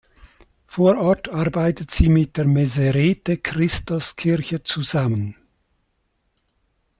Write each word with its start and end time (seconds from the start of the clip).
Vor 0.65 0.97
Ort 0.97 1.29
arbeitet 1.29 1.91
sie 1.91 2.09
mit 2.09 2.35
der 2.37 2.45
Meserete-Kristos-Kirche 2.45 4.63
zusammen. 4.63 5.35